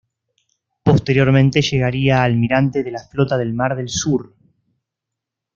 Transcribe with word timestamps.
Posteriormente 0.81 1.61
llegaría 1.61 2.21
a 2.21 2.23
almirante 2.23 2.81
de 2.81 2.89
la 2.89 3.03
Flota 3.03 3.37
del 3.37 3.53
Mar 3.53 3.75
del 3.77 3.87
Sur. 3.89 4.33